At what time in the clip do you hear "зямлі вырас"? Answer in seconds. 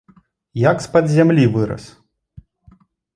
1.15-1.83